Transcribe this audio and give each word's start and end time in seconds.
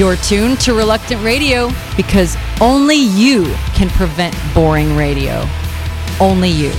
You're 0.00 0.16
tuned 0.16 0.58
to 0.60 0.72
Reluctant 0.72 1.22
Radio 1.22 1.70
because 1.94 2.34
only 2.58 2.96
you 2.96 3.44
can 3.74 3.90
prevent 3.90 4.34
boring 4.54 4.96
radio. 4.96 5.46
Only 6.18 6.48
you. 6.48 6.72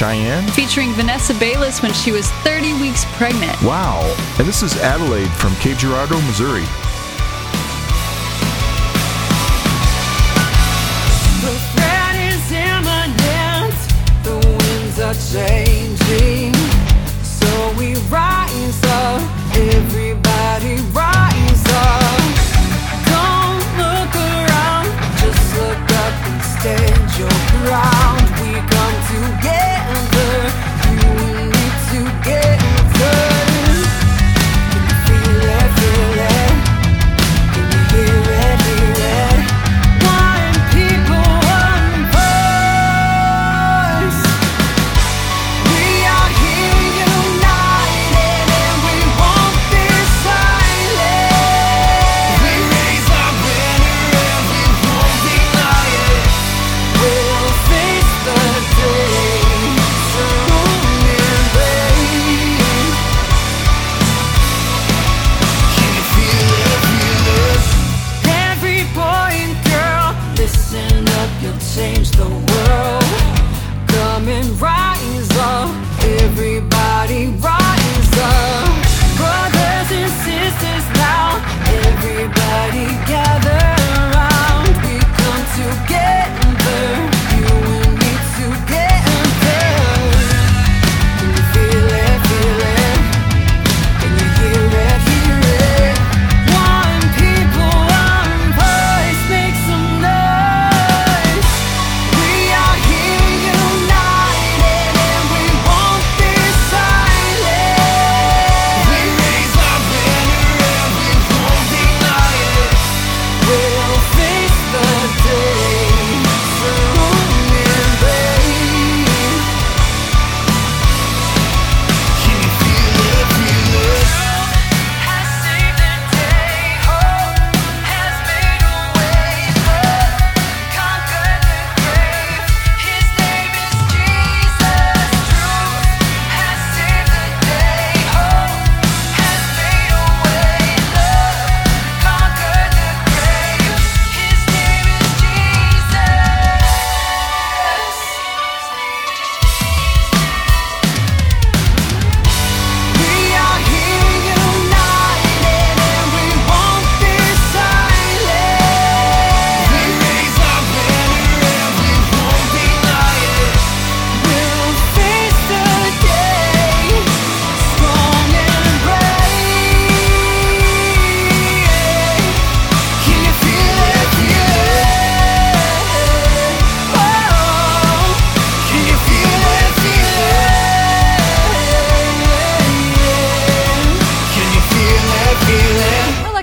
Cheyenne. 0.00 0.48
Featuring 0.52 0.94
Vanessa 0.94 1.34
Bayless 1.34 1.82
when 1.82 1.92
she 1.92 2.10
was 2.10 2.30
30 2.40 2.72
weeks 2.80 3.04
pregnant. 3.16 3.60
Wow. 3.60 4.00
And 4.38 4.48
this 4.48 4.62
is 4.62 4.74
Adelaide 4.78 5.30
from 5.32 5.54
Cape 5.56 5.76
Girardeau, 5.76 6.18
Missouri. 6.22 6.64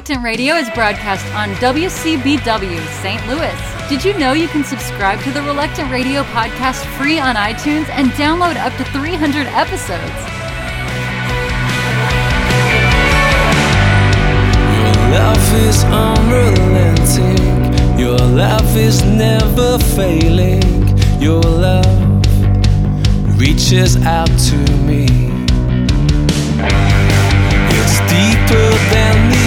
Reluctant 0.08 0.24
Radio 0.24 0.56
is 0.56 0.70
broadcast 0.70 1.26
on 1.34 1.50
WCBW 1.56 2.88
St. 3.02 3.28
Louis. 3.28 3.54
Did 3.90 4.06
you 4.06 4.18
know 4.18 4.32
you 4.32 4.48
can 4.48 4.64
subscribe 4.64 5.20
to 5.24 5.32
the 5.32 5.42
Reluctant 5.42 5.92
Radio 5.92 6.24
podcast 6.24 6.86
free 6.96 7.20
on 7.20 7.36
iTunes 7.36 7.90
and 7.90 8.08
download 8.12 8.56
up 8.56 8.74
to 8.78 8.86
300 8.86 9.48
episodes? 9.48 10.00
Your 14.80 14.96
love 15.12 15.54
is 15.68 15.84
unrelenting. 15.84 18.00
Your 18.00 18.18
love 18.18 18.78
is 18.78 19.04
never 19.04 19.78
failing. 19.78 20.64
Your 21.20 21.42
love 21.42 22.24
reaches 23.38 23.98
out 24.06 24.32
to 24.48 24.56
me. 24.88 25.06
It's 27.76 28.00
deeper 28.08 28.70
than 28.94 29.32
the 29.32 29.47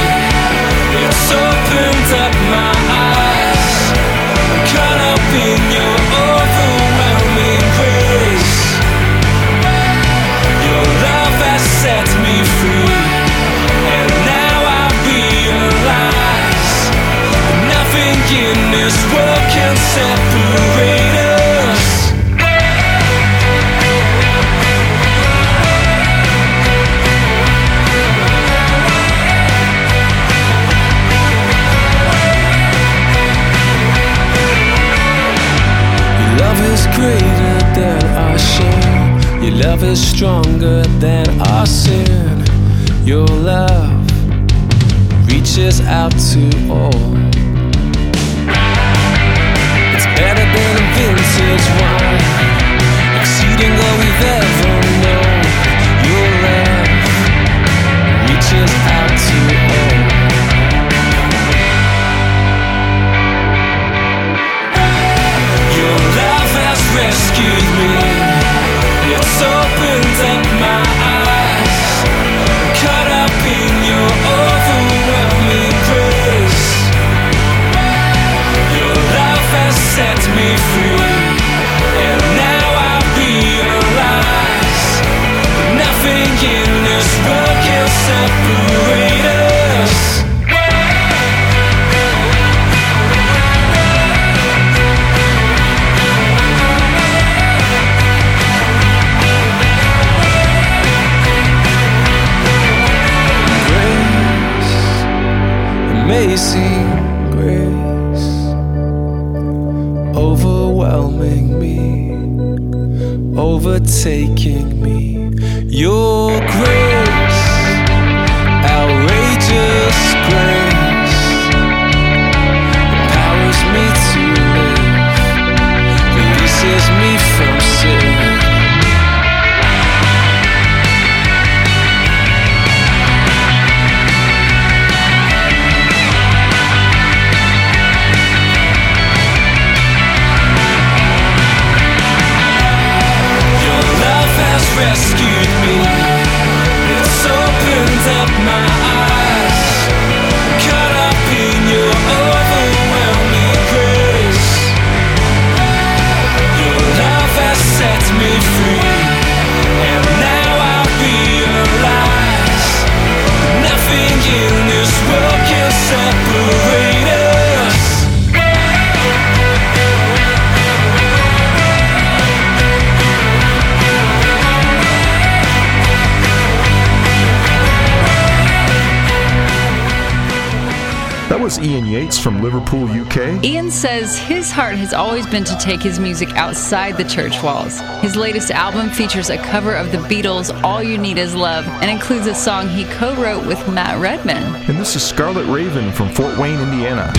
was 181.57 181.67
Ian 181.67 181.85
Yates 181.85 182.17
from 182.17 182.41
Liverpool, 182.41 182.85
UK. 182.85 183.43
Ian 183.43 183.71
says 183.71 184.17
his 184.17 184.51
heart 184.51 184.75
has 184.75 184.93
always 184.93 185.27
been 185.27 185.43
to 185.43 185.57
take 185.57 185.81
his 185.81 185.99
music 185.99 186.29
outside 186.35 186.97
the 186.97 187.03
church 187.03 187.41
walls. 187.43 187.79
His 188.01 188.15
latest 188.15 188.51
album 188.51 188.89
features 188.89 189.29
a 189.29 189.37
cover 189.37 189.75
of 189.75 189.91
the 189.91 189.97
Beatles' 189.97 190.51
All 190.63 190.81
You 190.81 190.97
Need 190.97 191.17
Is 191.17 191.35
Love 191.35 191.67
and 191.67 191.89
includes 191.89 192.27
a 192.27 192.35
song 192.35 192.69
he 192.69 192.85
co 192.85 193.15
wrote 193.15 193.45
with 193.45 193.67
Matt 193.67 193.99
Redman. 193.99 194.55
And 194.69 194.79
this 194.79 194.95
is 194.95 195.03
Scarlet 195.03 195.45
Raven 195.47 195.91
from 195.91 196.09
Fort 196.09 196.37
Wayne, 196.37 196.59
Indiana. 196.59 197.11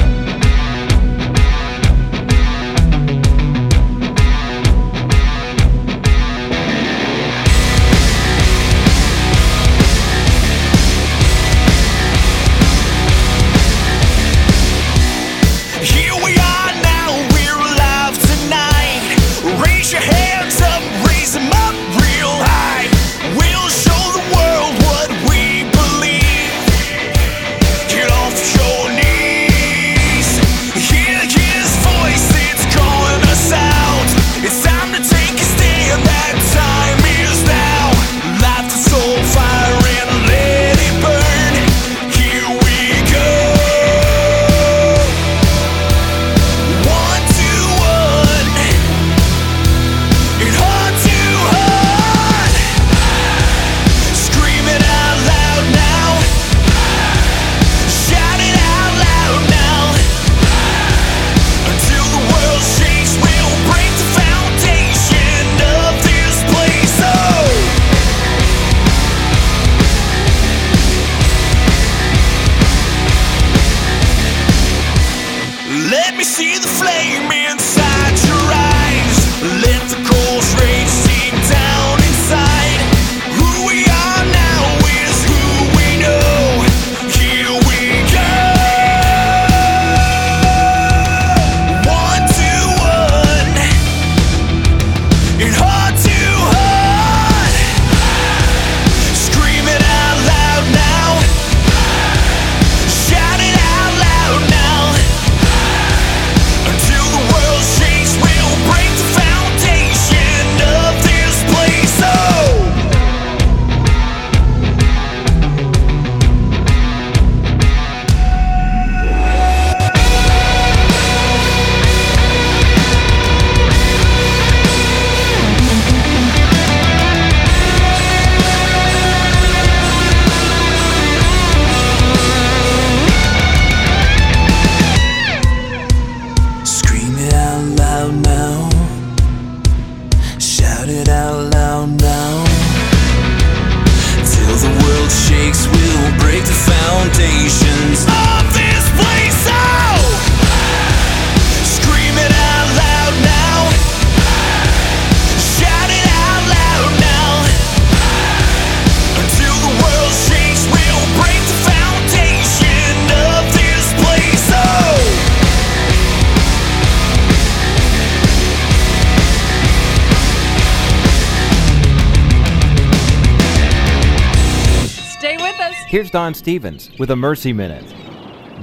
Here's 175.92 176.10
Don 176.10 176.32
Stevens 176.32 176.90
with 176.98 177.10
a 177.10 177.16
Mercy 177.16 177.52
Minute. 177.52 177.84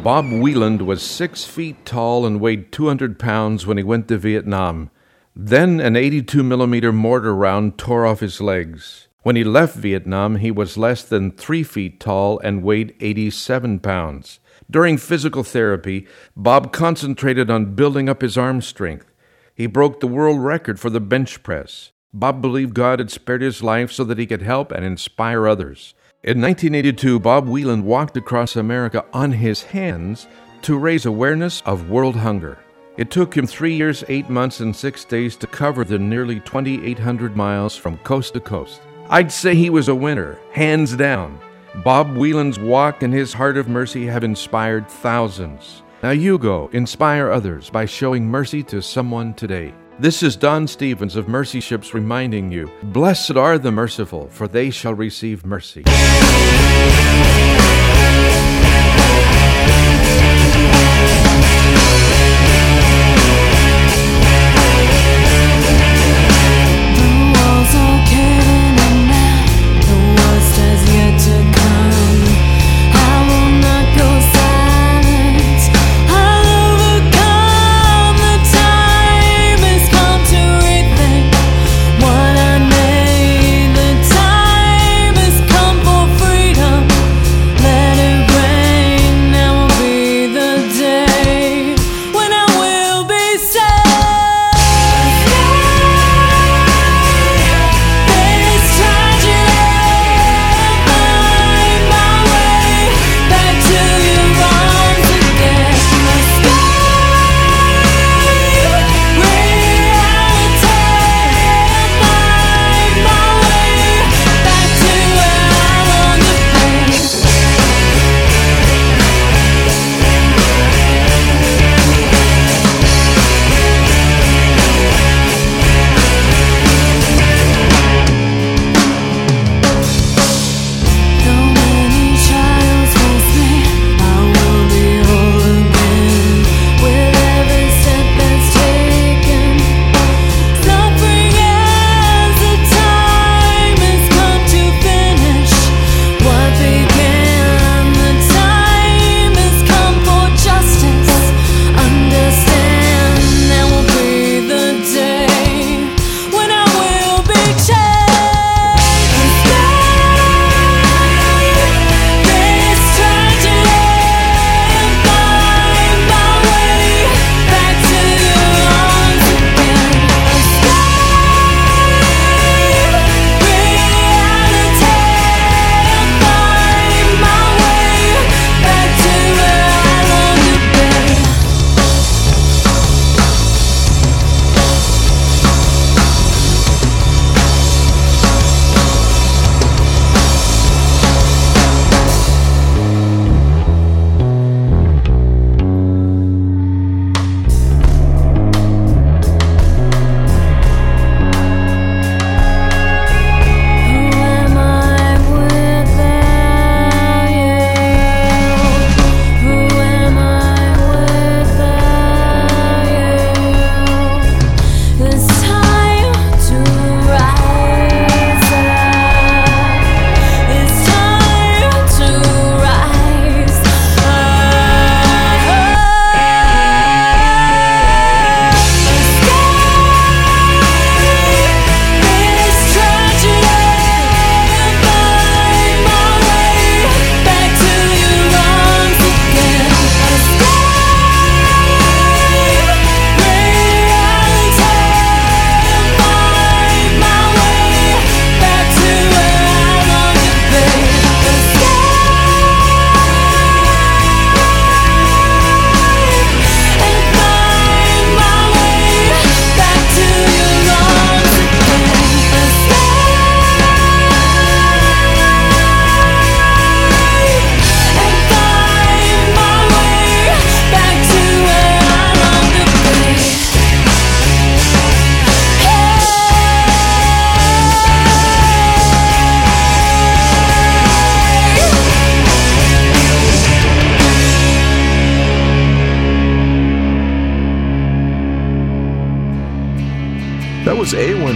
Bob 0.02 0.26
Wieland 0.32 0.82
was 0.82 1.04
six 1.04 1.46
feet 1.46 1.86
tall 1.86 2.26
and 2.26 2.42
weighed 2.42 2.72
200 2.72 3.20
pounds 3.20 3.68
when 3.68 3.78
he 3.78 3.84
went 3.84 4.08
to 4.08 4.18
Vietnam. 4.18 4.90
Then 5.36 5.80
an 5.80 5.96
82 5.96 6.42
millimeter 6.42 6.92
mortar 6.92 7.36
round 7.36 7.78
tore 7.78 8.04
off 8.04 8.22
his 8.22 8.42
legs. 8.42 9.10
When 9.22 9.36
he 9.36 9.44
left 9.44 9.76
Vietnam, 9.76 10.38
he 10.38 10.50
was 10.50 10.76
less 10.76 11.04
than 11.04 11.30
three 11.30 11.62
feet 11.62 12.00
tall 12.00 12.40
and 12.40 12.64
weighed 12.64 12.96
87 13.00 13.80
pounds. 13.80 14.40
During 14.68 14.98
physical 14.98 15.44
therapy, 15.44 16.08
Bob 16.36 16.74
concentrated 16.74 17.52
on 17.52 17.76
building 17.76 18.10
up 18.10 18.24
his 18.24 18.40
arm 18.40 18.60
strength. 18.64 19.06
He 19.54 19.68
broke 19.68 20.00
the 20.00 20.08
world 20.08 20.40
record 20.40 20.80
for 20.80 20.90
the 20.90 21.00
bench 21.00 21.44
press. 21.44 21.92
Bob 22.12 22.42
believed 22.42 22.74
God 22.74 22.98
had 22.98 23.12
spared 23.12 23.44
his 23.44 23.62
life 23.62 23.92
so 23.92 24.04
that 24.06 24.18
he 24.18 24.26
could 24.26 24.42
help 24.42 24.72
and 24.72 24.84
inspire 24.84 25.48
others. 25.48 25.94
In 26.22 26.42
1982, 26.42 27.18
Bob 27.22 27.48
Wieland 27.48 27.86
walked 27.86 28.18
across 28.18 28.58
America 28.58 29.06
on 29.14 29.32
his 29.32 29.64
hands 29.64 30.28
to 30.64 30.78
raise 30.78 31.06
awareness 31.06 31.64
of 31.66 31.90
world 31.90 32.18
hunger. 32.18 32.60
It 32.98 33.10
took 33.10 33.38
him 33.38 33.48
three 33.48 33.74
years, 33.74 34.04
eight 34.10 34.30
months, 34.30 34.60
and 34.60 34.76
six 34.76 35.06
days 35.06 35.38
to 35.38 35.48
cover 35.48 35.86
the 35.86 35.98
nearly 35.98 36.42
2,800 36.42 37.38
miles 37.38 37.78
from 37.78 38.00
coast 38.00 38.34
to 38.34 38.42
coast. 38.42 38.82
I'd 39.10 39.32
say 39.32 39.56
he 39.56 39.70
was 39.70 39.88
a 39.88 39.96
winner, 39.96 40.38
hands 40.52 40.94
down. 40.98 41.40
Bob 41.86 42.14
Wieland's 42.18 42.60
walk 42.60 43.02
and 43.02 43.14
his 43.14 43.32
heart 43.32 43.56
of 43.56 43.70
mercy 43.70 44.06
have 44.06 44.26
inspired 44.26 44.90
thousands. 44.90 45.84
Now 46.04 46.12
you 46.12 46.38
go, 46.38 46.70
inspire 46.74 47.32
others 47.32 47.70
by 47.70 47.86
showing 47.86 48.28
mercy 48.28 48.62
to 48.64 48.82
someone 48.82 49.36
today. 49.36 49.74
This 50.02 50.24
is 50.24 50.38
Don 50.38 50.66
Stevens 50.66 51.18
of 51.18 51.28
Mercy 51.28 51.60
Ships 51.60 51.94
reminding 51.94 52.54
you 52.54 52.72
Blessed 52.84 53.36
are 53.36 53.58
the 53.58 53.70
merciful, 53.70 54.30
for 54.30 54.48
they 54.48 54.70
shall 54.70 54.94
receive 54.94 55.46
mercy. 55.46 55.84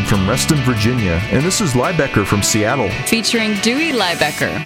from 0.04 0.28
Reston, 0.30 0.58
Virginia, 0.60 1.20
and 1.32 1.44
this 1.44 1.62
is 1.62 1.74
Liebecker 1.74 2.26
from 2.26 2.42
Seattle. 2.42 2.90
Featuring 3.06 3.56
Dewey 3.62 3.92
Liebecker. 3.92 4.66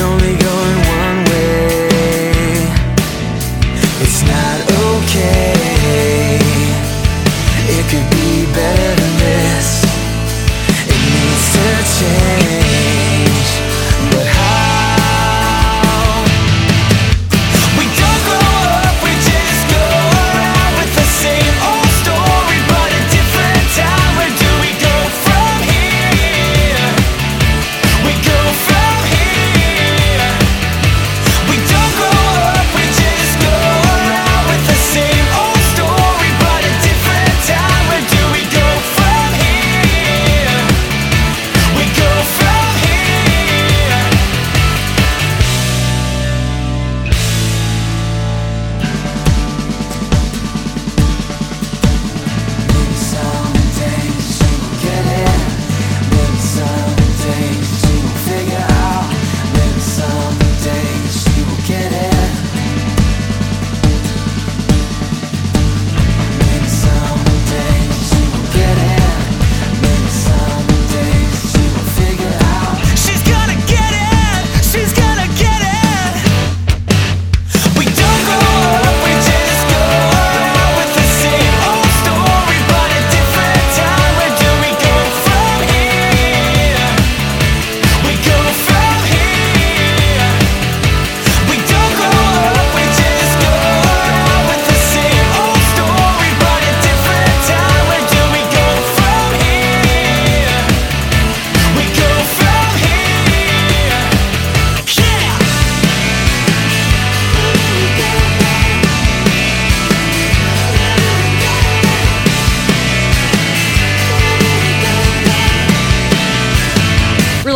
only 0.00 0.37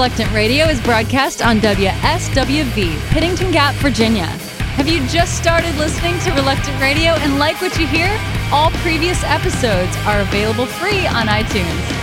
Reluctant 0.03 0.33
Radio 0.33 0.67
is 0.67 0.81
broadcast 0.81 1.43
on 1.43 1.61
WSWV, 1.61 2.99
Pennington 3.11 3.53
Gap, 3.53 3.73
Virginia. 3.77 4.27
Have 4.75 4.89
you 4.89 5.07
just 5.07 5.39
started 5.39 5.73
listening 5.77 6.19
to 6.23 6.33
Reluctant 6.33 6.81
Radio 6.81 7.13
and 7.23 7.39
like 7.39 7.61
what 7.61 7.79
you 7.79 7.87
hear? 7.87 8.11
All 8.51 8.73
previous 8.83 9.23
episodes 9.23 9.97
are 10.05 10.21
available 10.23 10.67
free 10.67 11.07
on 11.07 11.29
iTunes. 11.29 12.02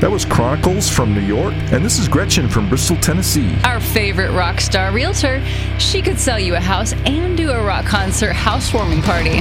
That 0.00 0.12
was 0.12 0.24
Chronicles 0.24 0.88
from 0.88 1.12
New 1.12 1.20
York, 1.20 1.52
and 1.72 1.84
this 1.84 1.98
is 1.98 2.06
Gretchen 2.06 2.48
from 2.48 2.68
Bristol, 2.68 2.96
Tennessee. 2.98 3.52
Our 3.64 3.80
favorite 3.80 4.30
rock 4.30 4.60
star 4.60 4.92
realtor. 4.92 5.44
She 5.80 6.02
could 6.02 6.20
sell 6.20 6.38
you 6.38 6.54
a 6.54 6.60
house 6.60 6.92
and 7.04 7.36
do 7.36 7.50
a 7.50 7.60
rock 7.60 7.84
concert 7.84 8.32
housewarming 8.32 9.02
party. 9.02 9.40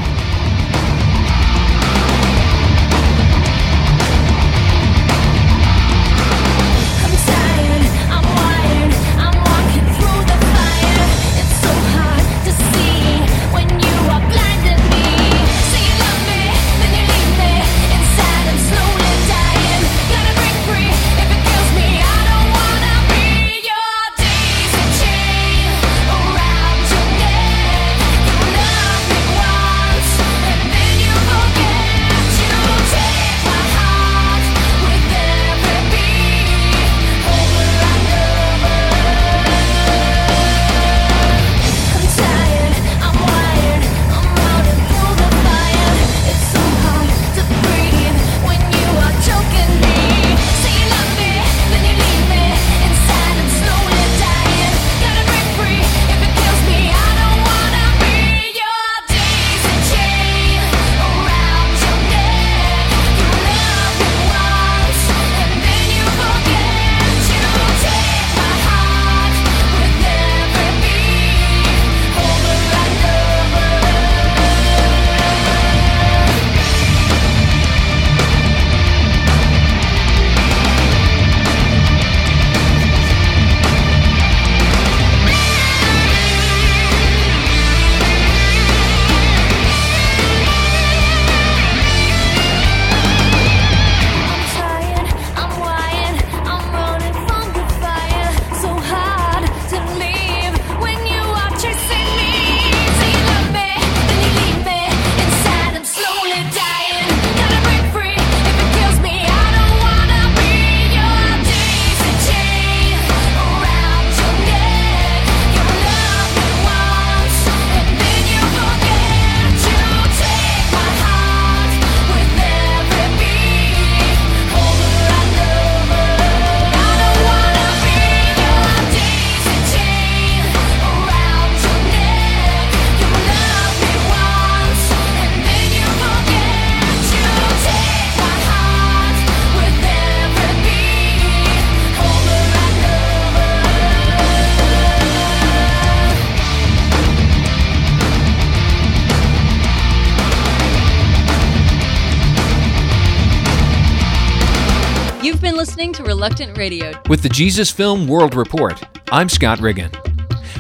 Reluctant 156.28 156.58
Radio. 156.58 156.92
With 157.08 157.24
the 157.24 157.30
Jesus 157.30 157.72
Film 157.72 158.06
World 158.06 158.36
Report, 158.36 158.84
I'm 159.14 159.30
Scott 159.30 159.62
Riggin. 159.62 159.92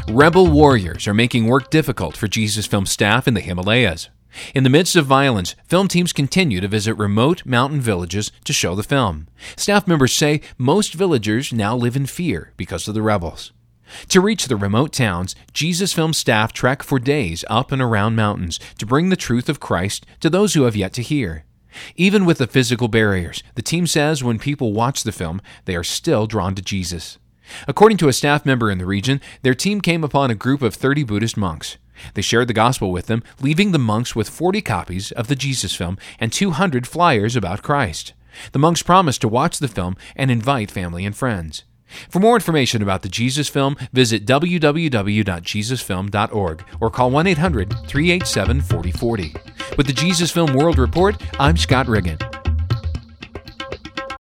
Rebel 0.08 0.49
warriors 0.49 1.10
are 1.10 1.13
making 1.13 1.45
work 1.45 1.69
difficult 1.69 2.15
for 2.15 2.30
Jesus 2.30 2.65
Film 2.65 2.86
staff 2.86 3.27
in 3.27 3.34
the 3.34 3.41
Himalayas. 3.41 4.08
In 4.56 4.63
the 4.63 4.69
midst 4.69 4.95
of 4.95 5.06
violence, 5.06 5.56
film 5.65 5.89
teams 5.89 6.13
continue 6.13 6.62
to 6.62 6.69
visit 6.69 6.93
remote 6.93 7.45
mountain 7.45 7.82
villages 7.82 8.32
to 8.45 8.53
show 8.53 8.75
the 8.75 8.82
film. 8.82 9.27
Staff 9.58 9.89
members 9.89 10.13
say 10.13 10.39
most 10.58 10.93
villagers 10.93 11.51
now 11.51 11.75
live 11.75 11.97
in 11.97 12.06
fear 12.06 12.53
because 12.56 12.88
of 12.88 12.93
the 12.93 13.01
rebels. 13.01 13.51
To 14.08 14.21
reach 14.21 14.47
the 14.47 14.56
remote 14.56 14.93
towns, 14.93 15.36
Jesus 15.51 15.91
Film 15.91 16.13
staff 16.13 16.53
trek 16.53 16.82
for 16.82 16.97
days 16.97 17.43
up 17.49 17.73
and 17.73 17.82
around 17.82 18.15
mountains 18.15 18.58
to 18.77 18.86
bring 18.86 19.10
the 19.10 19.17
truth 19.17 19.49
of 19.49 19.60
Christ 19.60 20.06
to 20.21 20.30
those 20.30 20.53
who 20.53 20.63
have 20.63 20.77
yet 20.77 20.93
to 20.93 21.01
hear. 21.01 21.43
Even 21.95 22.25
with 22.25 22.37
the 22.37 22.47
physical 22.47 22.87
barriers, 22.87 23.43
the 23.55 23.61
team 23.61 23.87
says 23.87 24.23
when 24.23 24.39
people 24.39 24.73
watch 24.73 25.03
the 25.03 25.11
film, 25.11 25.41
they 25.65 25.75
are 25.75 25.83
still 25.83 26.27
drawn 26.27 26.55
to 26.55 26.61
Jesus. 26.61 27.17
According 27.67 27.97
to 27.97 28.07
a 28.07 28.13
staff 28.13 28.45
member 28.45 28.69
in 28.69 28.77
the 28.77 28.85
region, 28.85 29.21
their 29.41 29.53
team 29.53 29.81
came 29.81 30.03
upon 30.03 30.31
a 30.31 30.35
group 30.35 30.61
of 30.61 30.75
30 30.75 31.03
Buddhist 31.03 31.37
monks. 31.37 31.77
They 32.13 32.21
shared 32.21 32.47
the 32.47 32.53
gospel 32.53 32.91
with 32.91 33.07
them, 33.07 33.23
leaving 33.41 33.71
the 33.71 33.79
monks 33.79 34.15
with 34.15 34.29
40 34.29 34.61
copies 34.61 35.11
of 35.13 35.27
the 35.27 35.35
Jesus 35.35 35.75
film 35.75 35.97
and 36.19 36.31
200 36.31 36.85
flyers 36.87 37.35
about 37.35 37.63
Christ. 37.63 38.13
The 38.51 38.59
monks 38.59 38.83
promised 38.83 39.21
to 39.21 39.27
watch 39.27 39.59
the 39.59 39.67
film 39.67 39.95
and 40.15 40.29
invite 40.29 40.69
family 40.69 41.05
and 41.05 41.15
friends. 41.15 41.63
For 42.10 42.19
more 42.19 42.36
information 42.36 42.82
about 42.82 43.02
the 43.02 43.10
Jesus 43.10 43.50
Film, 43.50 43.76
visit 43.93 44.26
www.jesusfilm.org 44.26 46.63
or 46.80 46.89
call 46.89 47.12
1 47.12 47.28
800 47.28 47.69
387 47.88 48.62
4040. 48.62 49.36
With 49.78 49.88
the 49.88 49.93
Jesus 49.93 50.32
Film 50.32 50.54
World 50.54 50.78
Report, 50.78 51.21
I'm 51.39 51.58
Scott 51.58 51.88
Riggin. 51.88 52.17